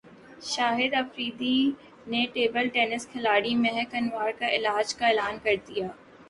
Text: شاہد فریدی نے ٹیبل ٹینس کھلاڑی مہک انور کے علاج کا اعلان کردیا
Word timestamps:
شاہد 0.43 0.93
فریدی 1.11 1.57
نے 2.07 2.25
ٹیبل 2.33 2.67
ٹینس 2.69 3.07
کھلاڑی 3.07 3.53
مہک 3.57 3.93
انور 3.93 4.31
کے 4.39 4.55
علاج 4.55 4.95
کا 4.95 5.07
اعلان 5.07 5.37
کردیا 5.43 5.87